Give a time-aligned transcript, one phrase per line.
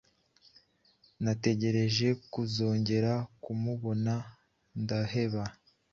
[1.23, 3.11] nategereje kuzongera
[3.43, 4.13] kumubona
[4.81, 5.43] ndaheba